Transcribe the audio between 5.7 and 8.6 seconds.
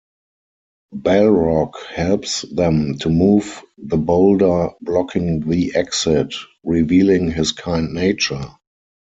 exit, revealing his kind nature.